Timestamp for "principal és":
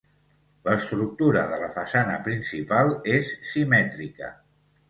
2.31-3.31